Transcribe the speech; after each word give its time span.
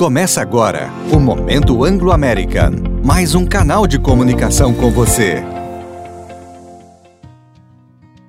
Começa 0.00 0.40
agora 0.40 0.88
o 1.12 1.20
Momento 1.20 1.84
Anglo-American, 1.84 2.70
mais 3.04 3.34
um 3.34 3.44
canal 3.44 3.86
de 3.86 3.98
comunicação 3.98 4.74
com 4.74 4.90
você. 4.90 5.42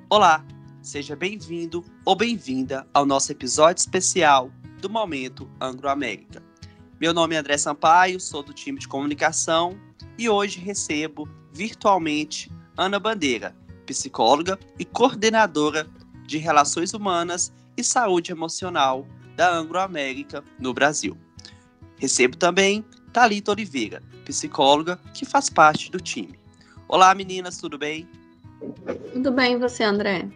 Olá, 0.10 0.44
seja 0.81 1.15
bem-vindo 1.15 1.81
ou 2.04 2.13
bem-vinda 2.13 2.86
ao 2.94 3.05
nosso 3.05 3.31
episódio 3.31 3.79
especial 3.79 4.52
do 4.81 4.89
Momento 4.89 5.49
Anglo-América. 5.62 6.44
Meu 7.00 7.14
nome 7.14 7.36
é 7.36 7.38
André 7.38 7.57
Sampaio, 7.57 8.20
sou 8.20 8.44
do 8.44 8.54
time 8.54 8.78
de 8.78 8.90
comunicação 8.90 9.80
e 10.18 10.28
hoje 10.28 10.60
recebo 10.60 11.26
virtualmente 11.54 12.52
Ana 12.76 13.00
Bandeira, 13.00 13.56
psicóloga 13.86 14.60
e 14.78 14.84
coordenadora 14.84 15.88
de 16.28 16.38
Relações 16.38 16.94
Humanas 16.94 17.54
e 17.78 17.82
Saúde 17.82 18.34
Emocional 18.34 19.08
da 19.38 19.56
Anglo-América 19.56 20.44
no 20.60 20.74
Brasil. 20.74 21.18
Recebo 22.02 22.36
também 22.36 22.83
Talita 23.14 23.51
Oliveira, 23.51 24.01
psicóloga 24.25 25.00
que 25.14 25.23
faz 25.23 25.51
parte 25.51 25.92
do 25.92 26.00
time. 26.00 26.33
Olá 26.87 27.14
meninas, 27.14 27.57
tudo 27.57 27.78
bem? 27.78 28.09
Tudo 29.14 29.32
bem, 29.32 29.54
e 29.54 29.57
você, 29.57 29.83
André? 29.83 30.28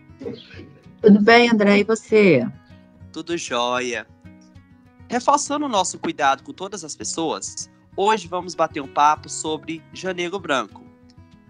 Tudo 1.01 1.19
bem, 1.19 1.49
André, 1.49 1.79
e 1.79 1.83
você? 1.83 2.47
Tudo 3.11 3.35
jóia. 3.35 4.05
Reforçando 5.09 5.65
o 5.65 5.67
nosso 5.67 5.97
cuidado 5.97 6.43
com 6.43 6.53
todas 6.53 6.83
as 6.83 6.95
pessoas, 6.95 7.67
hoje 7.97 8.27
vamos 8.27 8.53
bater 8.53 8.81
um 8.81 8.87
papo 8.87 9.27
sobre 9.27 9.81
Janeiro 9.91 10.39
Branco. 10.39 10.83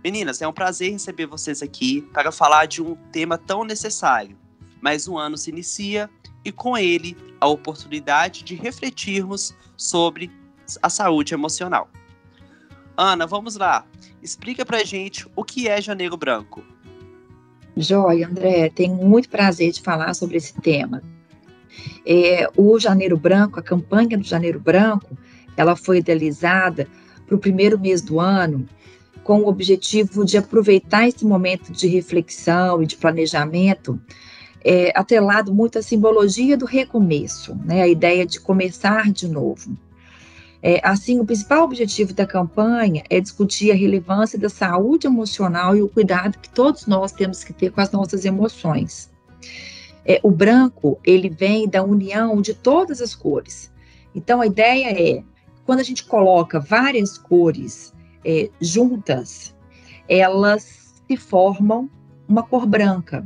Meninas, 0.02 0.42
é 0.42 0.48
um 0.48 0.54
prazer 0.54 0.94
receber 0.94 1.26
vocês 1.26 1.62
aqui 1.62 2.02
para 2.14 2.32
falar 2.32 2.68
de 2.68 2.82
um 2.82 2.96
tema 3.12 3.38
tão 3.38 3.66
necessário. 3.66 4.38
Mais 4.80 5.10
um 5.10 5.18
ano 5.18 5.38
se 5.38 5.50
inicia 5.50 6.10
e 6.46 6.52
com 6.52 6.78
ele 6.78 7.18
a 7.42 7.48
oportunidade 7.48 8.44
de 8.44 8.56
refletirmos 8.56 9.54
sobre 9.76 10.32
a 10.82 10.90
saúde 10.90 11.34
emocional. 11.34 11.90
Ana, 12.96 13.26
vamos 13.26 13.58
lá. 13.58 13.86
Explica 14.22 14.66
pra 14.66 14.84
gente 14.84 15.28
o 15.36 15.44
que 15.44 15.68
é 15.68 15.82
Janeiro 15.82 16.16
Branco. 16.16 16.64
Joia, 17.76 18.28
André, 18.28 18.70
tenho 18.70 18.96
muito 18.96 19.28
prazer 19.28 19.72
de 19.72 19.82
falar 19.82 20.14
sobre 20.14 20.38
esse 20.38 20.54
tema. 20.62 21.04
É, 22.06 22.50
o 22.56 22.80
Janeiro 22.80 23.18
Branco, 23.18 23.60
a 23.60 23.64
campanha 23.64 24.18
do 24.18 24.24
Janeiro 24.24 24.60
Branco, 24.60 25.18
ela 25.58 25.76
foi 25.76 25.98
idealizada 25.98 26.88
para 27.26 27.36
o 27.36 27.40
primeiro 27.40 27.78
mês 27.78 28.02
do 28.02 28.20
ano 28.20 28.68
com 29.24 29.42
o 29.42 29.48
objetivo 29.48 30.24
de 30.24 30.38
aproveitar 30.38 31.08
esse 31.08 31.26
momento 31.26 31.72
de 31.74 31.88
reflexão 31.88 32.82
e 32.82 32.86
de 32.86 32.96
planejamento 32.96 34.00
é, 34.66 34.92
atrelado 34.96 35.54
muito 35.54 35.78
à 35.78 35.82
simbologia 35.84 36.58
do 36.58 36.66
recomeço, 36.66 37.56
né, 37.64 37.84
a 37.84 37.88
ideia 37.88 38.26
de 38.26 38.40
começar 38.40 39.12
de 39.12 39.28
novo. 39.28 39.78
É, 40.64 40.82
assim, 40.84 41.20
o 41.20 41.26
principal 41.26 41.64
objetivo 41.64 42.12
da 42.12 42.26
campanha 42.26 43.04
é 43.08 43.22
discutir 43.22 43.72
a 43.72 43.76
relevância 43.76 44.40
da 44.40 44.50
saúde 44.50 45.06
emocional 45.06 45.76
e 45.76 45.84
o 45.84 45.88
cuidado 45.88 46.40
que 46.40 46.50
todos 46.50 46.88
nós 46.88 47.12
temos 47.12 47.44
que 47.44 47.54
ter 47.54 47.72
com 47.72 47.80
as 47.80 47.92
nossas 47.92 48.26
emoções. 48.26 49.12
É, 50.04 50.20
o 50.24 50.32
branco, 50.32 51.00
ele 51.04 51.30
vem 51.30 51.70
da 51.70 51.84
união 51.84 52.42
de 52.42 52.56
todas 52.56 53.00
as 53.00 53.14
cores. 53.14 53.72
Então, 54.16 54.42
a 54.42 54.48
ideia 54.48 54.90
é, 54.90 55.24
quando 55.68 55.82
a 55.82 55.84
gente 55.84 56.04
coloca 56.04 56.60
várias 56.60 57.16
cores 57.16 57.94
é, 58.24 58.50
juntas, 58.60 59.54
elas 60.10 60.96
se 61.08 61.16
formam 61.16 61.88
uma 62.28 62.42
cor 62.42 62.66
branca. 62.66 63.24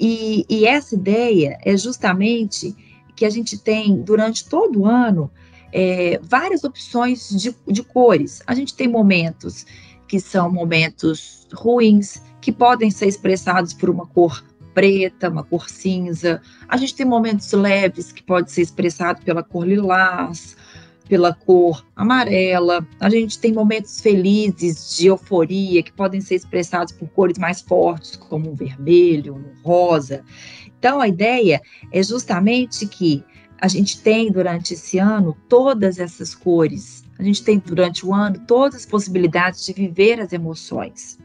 E, 0.00 0.46
e 0.48 0.64
essa 0.64 0.94
ideia 0.94 1.58
é 1.62 1.76
justamente 1.76 2.74
que 3.14 3.26
a 3.26 3.30
gente 3.30 3.58
tem 3.58 4.00
durante 4.00 4.48
todo 4.48 4.80
o 4.80 4.86
ano 4.86 5.30
é, 5.70 6.18
várias 6.22 6.64
opções 6.64 7.28
de, 7.28 7.54
de 7.68 7.82
cores. 7.82 8.42
A 8.46 8.54
gente 8.54 8.74
tem 8.74 8.88
momentos 8.88 9.66
que 10.08 10.18
são 10.18 10.50
momentos 10.50 11.46
ruins, 11.52 12.22
que 12.40 12.50
podem 12.50 12.90
ser 12.90 13.08
expressados 13.08 13.74
por 13.74 13.90
uma 13.90 14.06
cor 14.06 14.42
preta, 14.72 15.28
uma 15.28 15.44
cor 15.44 15.68
cinza. 15.68 16.40
A 16.66 16.78
gente 16.78 16.94
tem 16.94 17.04
momentos 17.04 17.52
leves 17.52 18.10
que 18.10 18.22
pode 18.22 18.50
ser 18.50 18.62
expressado 18.62 19.22
pela 19.22 19.42
cor 19.42 19.66
lilás, 19.68 20.56
pela 21.10 21.34
cor 21.34 21.84
amarela. 21.96 22.86
A 23.00 23.10
gente 23.10 23.36
tem 23.36 23.52
momentos 23.52 24.00
felizes 24.00 24.96
de 24.96 25.08
euforia 25.08 25.82
que 25.82 25.92
podem 25.92 26.20
ser 26.20 26.36
expressados 26.36 26.92
por 26.92 27.08
cores 27.08 27.36
mais 27.36 27.60
fortes, 27.60 28.14
como 28.14 28.52
o 28.52 28.54
vermelho, 28.54 29.34
o 29.34 29.68
rosa. 29.68 30.22
Então, 30.78 31.00
a 31.00 31.08
ideia 31.08 31.60
é 31.92 32.00
justamente 32.00 32.86
que 32.86 33.24
a 33.60 33.66
gente 33.66 34.00
tem 34.00 34.30
durante 34.30 34.74
esse 34.74 34.98
ano 34.98 35.36
todas 35.48 35.98
essas 35.98 36.32
cores. 36.32 37.02
A 37.18 37.24
gente 37.24 37.42
tem 37.42 37.58
durante 37.58 38.06
o 38.06 38.14
ano 38.14 38.38
todas 38.46 38.76
as 38.76 38.86
possibilidades 38.86 39.66
de 39.66 39.72
viver 39.72 40.20
as 40.20 40.32
emoções. 40.32 41.18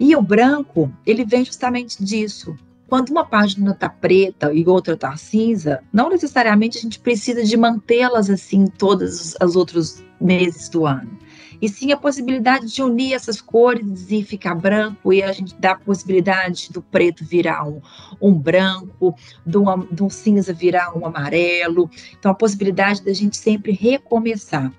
E 0.00 0.16
o 0.16 0.20
branco, 0.20 0.92
ele 1.06 1.24
vem 1.24 1.44
justamente 1.44 2.04
disso, 2.04 2.56
quando 2.88 3.10
uma 3.10 3.24
página 3.24 3.72
está 3.72 3.88
preta 3.88 4.52
e 4.52 4.66
outra 4.66 4.94
está 4.94 5.16
cinza, 5.16 5.82
não 5.92 6.08
necessariamente 6.08 6.78
a 6.78 6.80
gente 6.80 6.98
precisa 6.98 7.42
de 7.42 7.56
mantê-las 7.56 8.30
assim 8.30 8.66
todos 8.66 9.34
os 9.40 9.56
outros 9.56 10.04
meses 10.20 10.68
do 10.68 10.86
ano. 10.86 11.18
E 11.60 11.68
sim 11.68 11.90
a 11.90 11.96
possibilidade 11.96 12.66
de 12.72 12.82
unir 12.82 13.14
essas 13.14 13.40
cores 13.40 14.10
e 14.10 14.22
ficar 14.22 14.54
branco, 14.54 15.12
e 15.12 15.22
a 15.22 15.32
gente 15.32 15.54
dá 15.58 15.72
a 15.72 15.78
possibilidade 15.78 16.70
do 16.70 16.82
preto 16.82 17.24
virar 17.24 17.66
um, 17.66 17.80
um 18.20 18.32
branco, 18.32 19.14
do, 19.44 19.64
do 19.90 20.10
cinza 20.10 20.52
virar 20.52 20.96
um 20.96 21.06
amarelo. 21.06 21.90
Então, 22.18 22.30
a 22.30 22.34
possibilidade 22.34 23.02
da 23.02 23.12
gente 23.12 23.36
sempre 23.36 23.72
recomeçar. 23.72 24.70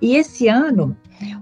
E 0.00 0.16
esse 0.16 0.48
ano, 0.48 0.96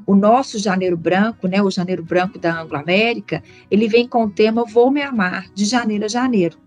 o 0.06 0.14
nosso 0.14 0.58
Janeiro 0.58 0.96
Branco, 0.96 1.46
né, 1.46 1.62
o 1.62 1.70
Janeiro 1.70 2.02
Branco 2.02 2.38
da 2.38 2.60
Anglo-América, 2.60 3.42
ele 3.70 3.88
vem 3.88 4.06
com 4.06 4.24
o 4.24 4.30
tema 4.30 4.64
Vou 4.64 4.90
Me 4.90 5.02
Amar, 5.02 5.46
de 5.54 5.64
janeiro 5.64 6.04
a 6.04 6.08
janeiro. 6.08 6.58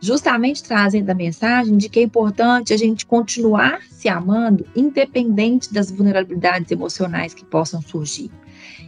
Justamente 0.00 0.62
trazendo 0.62 1.10
a 1.10 1.14
mensagem 1.14 1.76
de 1.76 1.88
que 1.88 1.98
é 1.98 2.02
importante 2.02 2.72
a 2.72 2.76
gente 2.76 3.04
continuar 3.04 3.80
se 3.90 4.08
amando, 4.08 4.64
independente 4.76 5.72
das 5.72 5.90
vulnerabilidades 5.90 6.70
emocionais 6.70 7.34
que 7.34 7.44
possam 7.44 7.82
surgir, 7.82 8.30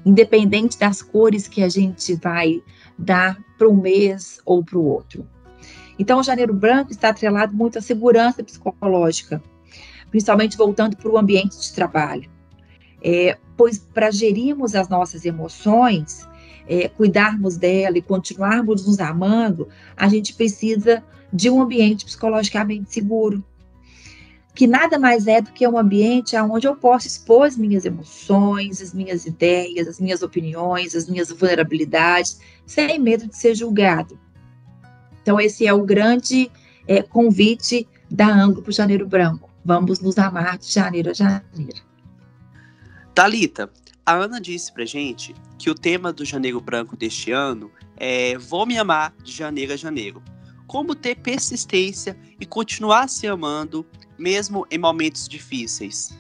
independente 0.05 0.79
das 0.79 1.03
cores 1.03 1.49
que 1.49 1.63
a 1.63 1.69
gente 1.69 2.15
vai 2.15 2.63
dar 2.97 3.43
para 3.59 3.69
um 3.69 3.77
mês 3.77 4.41
ou 4.45 4.65
para 4.65 4.79
o 4.79 4.85
outro. 4.85 5.27
Então, 5.99 6.21
o 6.21 6.23
Janeiro 6.23 6.55
Branco 6.55 6.93
está 6.93 7.11
atrelado 7.11 7.55
muito 7.55 7.79
à 7.79 7.83
segurança 7.83 8.43
psicológica, 8.43 9.43
principalmente 10.11 10.57
voltando 10.57 10.97
para 10.97 11.11
o 11.11 11.19
ambiente 11.19 11.61
de 11.61 11.73
trabalho. 11.75 12.31
É, 13.03 13.39
pois 13.57 13.79
para 13.79 14.11
gerirmos 14.11 14.75
as 14.75 14.89
nossas 14.89 15.25
emoções, 15.25 16.29
é, 16.67 16.89
cuidarmos 16.89 17.57
dela 17.57 17.99
e 17.99 18.03
continuarmos 18.03 18.87
nos 18.87 19.01
amando, 19.01 19.69
a 19.97 20.09
gente 20.09 20.35
precisa 20.35 21.03
de 21.33 21.49
um 21.51 21.63
ambiente 21.63 22.05
psicologicamente 22.05 22.93
seguro, 22.93 23.45
que 24.55 24.67
nada 24.67 24.99
mais 24.99 25.27
é 25.27 25.41
do 25.41 25.53
que 25.53 25.67
um 25.67 25.79
ambiente 25.79 26.37
onde 26.37 26.67
eu 26.67 26.77
posso 26.77 27.07
expor 27.07 27.47
as 27.47 27.57
minhas 27.57 27.85
emoções, 27.85 28.83
as 28.83 28.93
minhas 28.93 29.25
ideias, 29.25 29.89
as 29.89 30.01
minhas 30.01 30.23
opiniões, 30.23 30.95
as 30.95 31.09
minhas 31.09 31.31
vulnerabilidades, 31.31 32.41
sem 32.67 32.99
medo 32.99 33.27
de 33.27 33.37
ser 33.37 33.55
julgado. 33.55 34.19
Então, 35.23 35.41
esse 35.41 35.67
é 35.67 35.73
o 35.73 35.85
grande 35.85 36.51
é, 36.87 37.03
convite 37.03 37.87
da 38.11 38.27
Anglo 38.27 38.63
para 38.63 38.71
o 38.71 38.75
Janeiro 38.75 39.07
Branco. 39.07 39.51
Vamos 39.65 40.01
nos 40.01 40.19
amar 40.19 40.59
de 40.59 40.73
janeiro 40.73 41.11
a 41.11 41.15
janeiro. 41.15 41.90
Talita, 43.15 43.71
a 44.07 44.15
Ana 44.15 44.41
disse 44.41 44.73
pra 44.73 44.85
gente 44.85 45.35
que 45.59 45.69
o 45.69 45.75
tema 45.75 46.13
do 46.13 46.25
Janeiro 46.25 46.61
Branco 46.61 46.97
deste 46.97 47.33
ano 47.33 47.71
é 47.97 48.39
Vou 48.39 48.65
me 48.65 48.79
amar 48.79 49.13
de 49.23 49.33
janeiro 49.33 49.73
a 49.73 49.77
janeiro. 49.77 50.23
Como 50.67 50.95
ter 50.95 51.17
persistência 51.17 52.17
e 52.41 52.47
continuar 52.47 53.09
se 53.09 53.27
amando 53.27 53.85
mesmo 54.17 54.67
em 54.71 54.79
momentos 54.79 55.29
difíceis? 55.29 56.17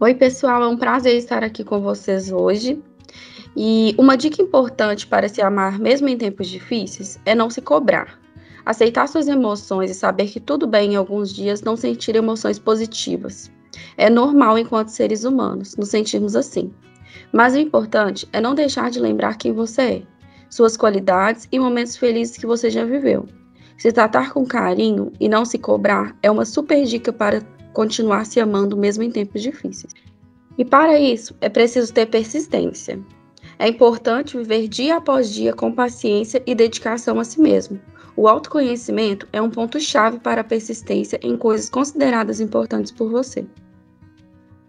Oi, 0.00 0.14
pessoal, 0.14 0.62
é 0.62 0.68
um 0.68 0.76
prazer 0.76 1.16
estar 1.16 1.42
aqui 1.42 1.64
com 1.64 1.80
vocês 1.80 2.30
hoje. 2.30 2.80
E 3.56 3.94
uma 3.98 4.16
dica 4.16 4.40
importante 4.40 5.06
para 5.06 5.28
se 5.28 5.42
amar 5.42 5.80
mesmo 5.80 6.08
em 6.08 6.16
tempos 6.16 6.46
difíceis 6.46 7.18
é 7.26 7.34
não 7.34 7.50
se 7.50 7.60
cobrar. 7.60 8.20
Aceitar 8.64 9.08
suas 9.08 9.26
emoções 9.26 9.90
e 9.90 9.94
saber 9.94 10.28
que 10.28 10.38
tudo 10.38 10.66
bem 10.68 10.92
em 10.92 10.96
alguns 10.96 11.34
dias 11.34 11.62
não 11.62 11.76
sentir 11.76 12.14
emoções 12.14 12.60
positivas. 12.60 13.50
É 13.96 14.08
normal 14.08 14.58
enquanto 14.58 14.88
seres 14.88 15.24
humanos 15.24 15.76
nos 15.76 15.88
sentirmos 15.88 16.34
assim. 16.34 16.72
Mas 17.32 17.54
o 17.54 17.58
importante 17.58 18.28
é 18.32 18.40
não 18.40 18.54
deixar 18.54 18.90
de 18.90 19.00
lembrar 19.00 19.36
quem 19.36 19.52
você 19.52 19.82
é, 19.82 20.02
suas 20.50 20.76
qualidades 20.76 21.46
e 21.52 21.58
momentos 21.58 21.96
felizes 21.96 22.36
que 22.36 22.46
você 22.46 22.70
já 22.70 22.84
viveu. 22.84 23.26
Se 23.76 23.92
tratar 23.92 24.32
com 24.32 24.44
carinho 24.44 25.12
e 25.20 25.28
não 25.28 25.44
se 25.44 25.58
cobrar 25.58 26.16
é 26.22 26.30
uma 26.30 26.44
super 26.44 26.84
dica 26.84 27.12
para 27.12 27.42
continuar 27.72 28.24
se 28.26 28.40
amando 28.40 28.76
mesmo 28.76 29.04
em 29.04 29.10
tempos 29.10 29.42
difíceis. 29.42 29.92
E 30.56 30.64
para 30.64 30.98
isso, 30.98 31.34
é 31.40 31.48
preciso 31.48 31.92
ter 31.92 32.06
persistência. 32.06 32.98
É 33.58 33.68
importante 33.68 34.36
viver 34.36 34.66
dia 34.66 34.96
após 34.96 35.32
dia 35.32 35.52
com 35.52 35.72
paciência 35.72 36.42
e 36.46 36.54
dedicação 36.54 37.20
a 37.20 37.24
si 37.24 37.40
mesmo. 37.40 37.80
O 38.18 38.26
autoconhecimento 38.26 39.28
é 39.32 39.40
um 39.40 39.48
ponto-chave 39.48 40.18
para 40.18 40.40
a 40.40 40.44
persistência 40.44 41.20
em 41.22 41.36
coisas 41.36 41.70
consideradas 41.70 42.40
importantes 42.40 42.90
por 42.90 43.08
você. 43.08 43.46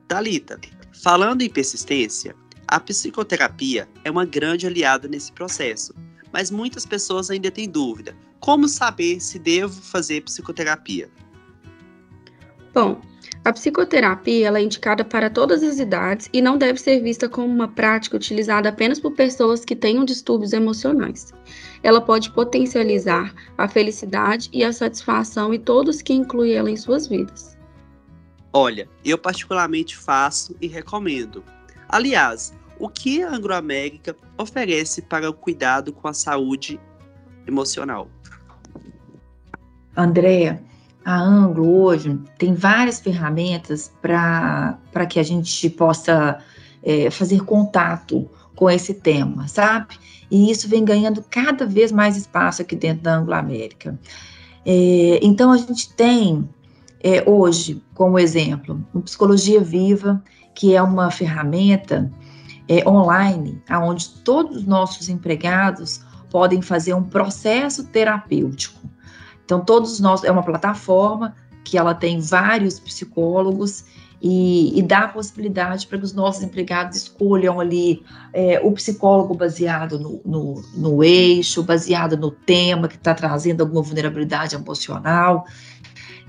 Talita, 0.07 0.59
falando 1.01 1.41
em 1.41 1.49
persistência, 1.49 2.35
a 2.67 2.79
psicoterapia 2.79 3.89
é 4.03 4.11
uma 4.11 4.23
grande 4.23 4.67
aliada 4.67 5.07
nesse 5.07 5.31
processo, 5.31 5.95
mas 6.31 6.51
muitas 6.51 6.85
pessoas 6.85 7.31
ainda 7.31 7.49
têm 7.49 7.67
dúvida. 7.67 8.15
Como 8.39 8.67
saber 8.67 9.19
se 9.19 9.39
devo 9.39 9.81
fazer 9.81 10.21
psicoterapia? 10.21 11.09
Bom, 12.79 13.01
a 13.43 13.51
psicoterapia 13.51 14.47
ela 14.47 14.57
é 14.57 14.63
indicada 14.63 15.03
para 15.03 15.29
todas 15.29 15.61
as 15.63 15.79
idades 15.79 16.29
e 16.31 16.41
não 16.41 16.57
deve 16.57 16.79
ser 16.79 17.01
vista 17.01 17.27
como 17.27 17.45
uma 17.45 17.67
prática 17.67 18.15
utilizada 18.15 18.69
apenas 18.69 19.01
por 19.01 19.11
pessoas 19.11 19.65
que 19.65 19.75
tenham 19.75 20.05
distúrbios 20.05 20.53
emocionais. 20.53 21.33
Ela 21.83 21.99
pode 21.99 22.31
potencializar 22.31 23.35
a 23.57 23.67
felicidade 23.67 24.49
e 24.53 24.63
a 24.63 24.71
satisfação 24.71 25.53
e 25.53 25.59
todos 25.59 26.01
que 26.01 26.13
incluem 26.13 26.53
ela 26.53 26.71
em 26.71 26.77
suas 26.77 27.05
vidas. 27.05 27.57
Olha, 28.53 28.87
eu 29.03 29.17
particularmente 29.17 29.97
faço 29.97 30.55
e 30.61 30.67
recomendo. 30.67 31.43
Aliás, 31.89 32.53
o 32.79 32.87
que 32.87 33.21
a 33.21 33.29
Anglo-América 33.29 34.15
oferece 34.37 35.01
para 35.01 35.29
o 35.29 35.33
cuidado 35.33 35.91
com 35.91 36.07
a 36.07 36.13
saúde 36.13 36.79
emocional? 37.45 38.09
Andréa, 39.97 40.63
a 41.03 41.19
Anglo 41.19 41.81
hoje 41.81 42.19
tem 42.37 42.53
várias 42.53 42.99
ferramentas 42.99 43.91
para 44.01 45.05
que 45.09 45.19
a 45.19 45.23
gente 45.23 45.69
possa 45.69 46.39
é, 46.83 47.09
fazer 47.09 47.43
contato 47.43 48.29
com 48.55 48.69
esse 48.69 48.93
tema, 48.93 49.47
sabe? 49.47 49.97
E 50.29 50.51
isso 50.51 50.67
vem 50.67 50.83
ganhando 50.83 51.23
cada 51.29 51.65
vez 51.65 51.91
mais 51.91 52.17
espaço 52.17 52.61
aqui 52.61 52.75
dentro 52.75 53.03
da 53.03 53.15
Anglo-América. 53.15 53.97
É, 54.65 55.19
então, 55.21 55.51
a 55.51 55.57
gente 55.57 55.93
tem 55.93 56.47
é, 57.01 57.23
hoje, 57.27 57.81
como 57.93 58.19
exemplo, 58.19 58.83
o 58.93 58.99
Psicologia 58.99 59.61
Viva, 59.61 60.21
que 60.53 60.75
é 60.75 60.81
uma 60.81 61.09
ferramenta 61.09 62.11
é, 62.67 62.87
online, 62.87 63.61
onde 63.81 64.09
todos 64.09 64.57
os 64.57 64.65
nossos 64.65 65.07
empregados 65.07 66.01
podem 66.29 66.61
fazer 66.61 66.93
um 66.93 67.03
processo 67.03 67.85
terapêutico. 67.87 68.88
Então, 69.49 69.61
todos 69.61 69.99
nós, 69.99 70.23
é 70.23 70.29
uma 70.29 70.43
plataforma 70.43 71.35
que 71.63 71.75
ela 71.75 71.95
tem 71.95 72.19
vários 72.19 72.79
psicólogos 72.79 73.83
e, 74.21 74.77
e 74.77 74.83
dá 74.83 75.05
a 75.05 75.07
possibilidade 75.07 75.87
para 75.87 75.97
que 75.97 76.03
os 76.03 76.13
nossos 76.13 76.43
empregados 76.43 76.97
escolham 76.97 77.59
ali 77.59 78.03
é, 78.31 78.59
o 78.63 78.71
psicólogo 78.73 79.33
baseado 79.33 79.97
no, 79.97 80.21
no, 80.23 80.63
no 80.77 81.03
eixo, 81.03 81.63
baseado 81.63 82.15
no 82.15 82.29
tema 82.29 82.87
que 82.87 82.95
está 82.95 83.15
trazendo 83.15 83.61
alguma 83.61 83.81
vulnerabilidade 83.81 84.53
emocional, 84.53 85.47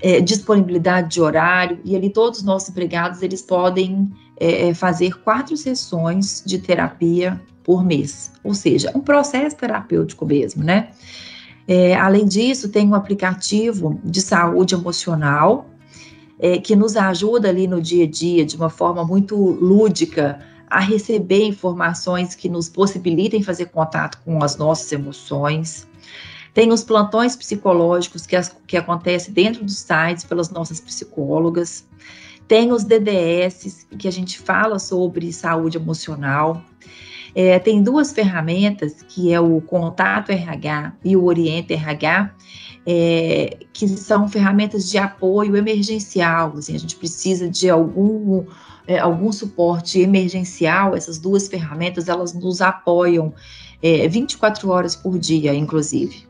é, 0.00 0.22
disponibilidade 0.22 1.10
de 1.10 1.20
horário, 1.20 1.78
e 1.84 1.94
ali 1.94 2.08
todos 2.08 2.38
os 2.38 2.44
nossos 2.46 2.70
empregados 2.70 3.20
eles 3.20 3.42
podem 3.42 4.10
é, 4.38 4.68
é, 4.68 4.72
fazer 4.72 5.20
quatro 5.20 5.58
sessões 5.58 6.42
de 6.46 6.58
terapia 6.58 7.38
por 7.62 7.84
mês, 7.84 8.32
ou 8.42 8.54
seja, 8.54 8.90
um 8.94 9.00
processo 9.00 9.56
terapêutico 9.58 10.24
mesmo, 10.24 10.64
né? 10.64 10.88
É, 11.72 11.94
além 11.94 12.26
disso, 12.26 12.68
tem 12.68 12.88
um 12.88 12.96
aplicativo 12.96 14.00
de 14.02 14.20
saúde 14.20 14.74
emocional 14.74 15.70
é, 16.36 16.58
que 16.58 16.74
nos 16.74 16.96
ajuda 16.96 17.48
ali 17.48 17.68
no 17.68 17.80
dia 17.80 18.06
a 18.06 18.10
dia 18.10 18.44
de 18.44 18.56
uma 18.56 18.68
forma 18.68 19.04
muito 19.04 19.36
lúdica 19.36 20.40
a 20.68 20.80
receber 20.80 21.44
informações 21.44 22.34
que 22.34 22.48
nos 22.48 22.68
possibilitem 22.68 23.40
fazer 23.44 23.66
contato 23.66 24.18
com 24.24 24.42
as 24.42 24.56
nossas 24.56 24.90
emoções. 24.90 25.86
Tem 26.52 26.72
os 26.72 26.82
plantões 26.82 27.36
psicológicos 27.36 28.26
que, 28.26 28.34
as, 28.34 28.52
que 28.66 28.76
acontecem 28.76 29.32
dentro 29.32 29.64
dos 29.64 29.78
sites 29.78 30.24
pelas 30.24 30.50
nossas 30.50 30.80
psicólogas. 30.80 31.86
Tem 32.48 32.72
os 32.72 32.82
DDS, 32.82 33.86
que 33.96 34.08
a 34.08 34.12
gente 34.12 34.40
fala 34.40 34.80
sobre 34.80 35.32
saúde 35.32 35.76
emocional. 35.76 36.64
É, 37.34 37.58
tem 37.58 37.82
duas 37.82 38.12
ferramentas, 38.12 39.02
que 39.08 39.32
é 39.32 39.40
o 39.40 39.60
Contato 39.60 40.30
RH 40.30 40.94
e 41.04 41.16
o 41.16 41.24
Oriente 41.24 41.72
RH, 41.72 42.34
é, 42.86 43.58
que 43.72 43.86
são 43.88 44.28
ferramentas 44.28 44.90
de 44.90 44.98
apoio 44.98 45.56
emergencial. 45.56 46.54
Assim, 46.56 46.74
a 46.74 46.78
gente 46.78 46.96
precisa 46.96 47.48
de 47.48 47.70
algum, 47.70 48.44
é, 48.86 48.98
algum 48.98 49.32
suporte 49.32 50.00
emergencial. 50.00 50.96
Essas 50.96 51.18
duas 51.18 51.48
ferramentas, 51.48 52.08
elas 52.08 52.32
nos 52.34 52.60
apoiam 52.60 53.32
24 53.82 54.68
é, 54.68 54.72
horas 54.72 54.96
por 54.96 55.18
dia, 55.18 55.54
inclusive. 55.54 56.28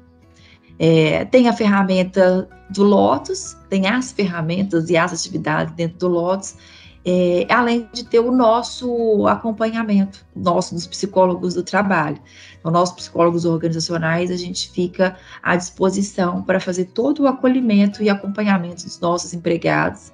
É, 0.78 1.26
tem 1.26 1.46
a 1.46 1.52
ferramenta 1.52 2.48
do 2.70 2.82
Lotus, 2.82 3.56
tem 3.68 3.86
as 3.86 4.12
ferramentas 4.12 4.88
e 4.88 4.96
as 4.96 5.12
atividades 5.12 5.74
dentro 5.74 5.98
do 5.98 6.08
Lotus, 6.08 6.56
é, 7.04 7.46
além 7.50 7.88
de 7.92 8.04
ter 8.04 8.20
o 8.20 8.30
nosso 8.30 9.26
acompanhamento, 9.26 10.24
nosso 10.36 10.74
dos 10.74 10.86
psicólogos 10.86 11.54
do 11.54 11.62
trabalho. 11.62 12.20
Então, 12.58 12.70
nós, 12.70 12.92
psicólogos 12.92 13.44
organizacionais, 13.44 14.30
a 14.30 14.36
gente 14.36 14.70
fica 14.70 15.16
à 15.42 15.56
disposição 15.56 16.42
para 16.42 16.60
fazer 16.60 16.86
todo 16.86 17.22
o 17.22 17.26
acolhimento 17.26 18.02
e 18.02 18.10
acompanhamento 18.10 18.84
dos 18.84 19.00
nossos 19.00 19.32
empregados, 19.32 20.12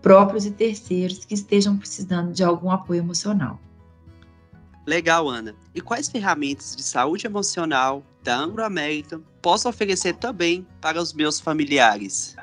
próprios 0.00 0.46
e 0.46 0.50
terceiros, 0.50 1.24
que 1.24 1.34
estejam 1.34 1.76
precisando 1.76 2.32
de 2.32 2.42
algum 2.42 2.70
apoio 2.70 3.00
emocional. 3.00 3.58
Legal, 4.86 5.28
Ana. 5.28 5.54
E 5.74 5.80
quais 5.80 6.08
ferramentas 6.08 6.76
de 6.76 6.82
saúde 6.82 7.26
emocional 7.26 8.04
da 8.22 8.36
Anglo 8.36 8.62
American 8.62 9.22
posso 9.40 9.68
oferecer 9.68 10.14
também 10.14 10.66
para 10.80 11.00
os 11.00 11.12
meus 11.12 11.40
familiares? 11.40 12.36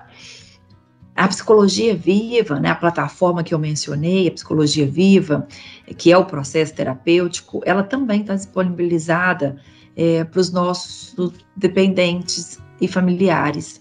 A 1.22 1.28
psicologia 1.28 1.96
viva, 1.96 2.60
né, 2.60 2.72
a 2.72 2.76
plataforma 2.76 3.44
que 3.44 3.54
eu 3.54 3.60
mencionei, 3.60 4.28
a 4.28 4.32
psicologia 4.32 4.88
viva, 4.88 5.48
que 5.96 6.12
é 6.12 6.18
o 6.18 6.26
processo 6.26 6.74
terapêutico, 6.74 7.62
ela 7.64 7.84
também 7.84 8.22
está 8.22 8.34
disponibilizada 8.34 9.56
é, 9.96 10.24
para 10.24 10.40
os 10.40 10.52
nossos 10.52 11.16
dependentes 11.56 12.58
e 12.82 12.88
familiares. 12.88 13.80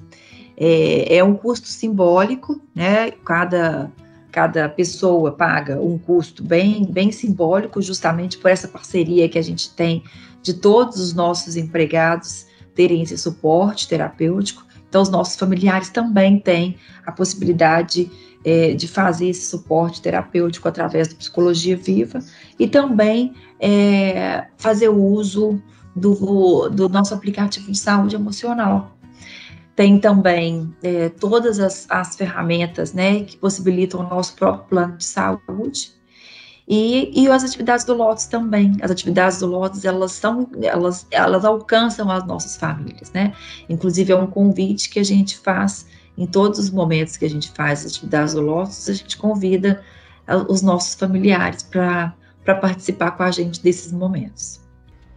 É, 0.54 1.16
é, 1.16 1.24
um 1.24 1.34
custo 1.34 1.66
simbólico, 1.66 2.60
né? 2.74 3.10
Cada, 3.24 3.90
cada 4.30 4.68
pessoa 4.68 5.32
paga 5.32 5.80
um 5.80 5.96
custo 5.96 6.44
bem, 6.44 6.84
bem 6.84 7.10
simbólico, 7.10 7.80
justamente 7.80 8.36
por 8.36 8.50
essa 8.50 8.68
parceria 8.68 9.30
que 9.30 9.38
a 9.38 9.42
gente 9.42 9.70
tem 9.70 10.04
de 10.42 10.52
todos 10.52 11.00
os 11.00 11.14
nossos 11.14 11.56
empregados 11.56 12.44
terem 12.74 13.00
esse 13.00 13.16
suporte 13.16 13.88
terapêutico. 13.88 14.62
Então, 14.90 15.00
os 15.00 15.08
nossos 15.08 15.36
familiares 15.36 15.88
também 15.88 16.40
têm 16.40 16.76
a 17.06 17.12
possibilidade 17.12 18.10
é, 18.44 18.74
de 18.74 18.88
fazer 18.88 19.28
esse 19.28 19.46
suporte 19.48 20.02
terapêutico 20.02 20.66
através 20.66 21.08
da 21.08 21.14
psicologia 21.14 21.76
viva 21.76 22.18
e 22.58 22.66
também 22.66 23.32
é, 23.60 24.48
fazer 24.58 24.88
o 24.88 25.00
uso 25.00 25.62
do, 25.94 26.68
do 26.68 26.88
nosso 26.88 27.14
aplicativo 27.14 27.70
de 27.70 27.78
saúde 27.78 28.16
emocional. 28.16 28.96
Tem 29.76 29.98
também 30.00 30.74
é, 30.82 31.08
todas 31.08 31.60
as, 31.60 31.86
as 31.88 32.16
ferramentas 32.16 32.92
né, 32.92 33.22
que 33.22 33.36
possibilitam 33.36 34.00
o 34.00 34.02
nosso 34.02 34.34
próprio 34.34 34.68
plano 34.68 34.96
de 34.96 35.04
saúde 35.04 35.99
e, 36.72 37.10
e 37.20 37.28
as 37.28 37.42
atividades 37.42 37.84
do 37.84 37.94
Lotus 37.94 38.26
também. 38.26 38.76
As 38.80 38.92
atividades 38.92 39.40
do 39.40 39.46
Lotus, 39.46 39.84
elas 39.84 40.12
são, 40.12 40.48
elas, 40.62 41.04
elas 41.10 41.44
alcançam 41.44 42.08
as 42.08 42.24
nossas 42.24 42.56
famílias, 42.56 43.10
né? 43.10 43.34
Inclusive, 43.68 44.12
é 44.12 44.16
um 44.16 44.28
convite 44.28 44.88
que 44.88 45.00
a 45.00 45.04
gente 45.04 45.36
faz 45.36 45.84
em 46.16 46.26
todos 46.26 46.60
os 46.60 46.70
momentos 46.70 47.16
que 47.16 47.24
a 47.24 47.28
gente 47.28 47.50
faz 47.50 47.80
as 47.80 47.92
atividades 47.92 48.34
do 48.34 48.40
Lotus, 48.40 48.88
a 48.88 48.92
gente 48.92 49.16
convida 49.16 49.82
os 50.48 50.62
nossos 50.62 50.94
familiares 50.94 51.64
para 51.64 52.14
participar 52.60 53.12
com 53.12 53.24
a 53.24 53.32
gente 53.32 53.60
desses 53.60 53.90
momentos. 53.90 54.60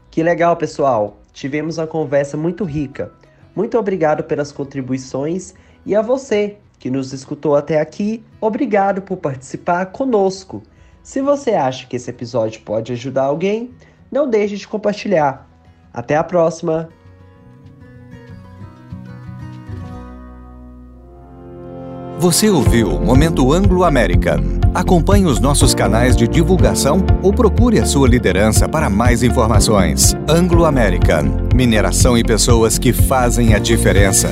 Que 0.09 0.23
legal, 0.23 0.57
pessoal! 0.57 1.19
Tivemos 1.33 1.77
uma 1.77 1.85
conversa 1.85 2.35
muito 2.35 2.63
rica. 2.63 3.11
Muito 3.55 3.77
obrigado 3.77 4.23
pelas 4.23 4.51
contribuições 4.51 5.53
e 5.85 5.95
a 5.95 6.01
você 6.01 6.57
que 6.79 6.89
nos 6.89 7.13
escutou 7.13 7.55
até 7.55 7.79
aqui, 7.79 8.23
obrigado 8.41 9.03
por 9.03 9.17
participar 9.17 9.85
conosco. 9.87 10.63
Se 11.03 11.21
você 11.21 11.51
acha 11.51 11.85
que 11.85 11.97
esse 11.97 12.09
episódio 12.09 12.61
pode 12.61 12.93
ajudar 12.93 13.23
alguém, 13.23 13.71
não 14.09 14.27
deixe 14.27 14.55
de 14.55 14.65
compartilhar. 14.65 15.49
Até 15.93 16.15
a 16.15 16.23
próxima! 16.23 16.89
Você 22.17 22.49
ouviu 22.49 22.87
o 22.87 23.05
Momento 23.05 23.51
Anglo-American. 23.51 24.61
Acompanhe 24.73 25.25
os 25.25 25.41
nossos 25.41 25.75
canais 25.75 26.15
de 26.15 26.25
divulgação 26.25 27.05
ou 27.21 27.33
procure 27.33 27.79
a 27.79 27.85
sua 27.85 28.07
liderança 28.07 28.69
para 28.69 28.89
mais 28.89 29.23
informações. 29.23 30.15
Anglo-American. 30.29 31.49
Mineração 31.53 32.17
e 32.17 32.23
pessoas 32.23 32.79
que 32.79 32.93
fazem 32.93 33.53
a 33.53 33.59
diferença. 33.59 34.29